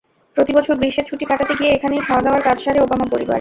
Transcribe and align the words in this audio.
প্রতিবছর 0.37 0.75
গ্রীষ্মের 0.79 1.07
ছুটি 1.09 1.25
কাটাতে 1.25 1.53
গিয়ে 1.59 1.73
এখানেই 1.73 2.05
খাওয়াদাওয়ার 2.07 2.45
কাজ 2.47 2.57
সারে 2.63 2.79
ওবামা 2.81 3.05
পরিবার। 3.05 3.29